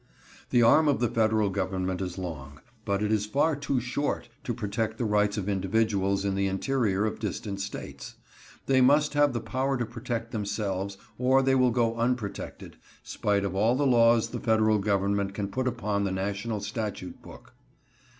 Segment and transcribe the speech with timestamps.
[0.49, 4.51] The arm of the Federal government is long, but it is far too short to
[4.51, 8.15] protect the rights of individuals in the interior of distant States.
[8.65, 13.53] They must have the power to protect themselves, or they will go unprotected, spite of
[13.53, 17.53] all the laws the Federal government can put upon the national statute book.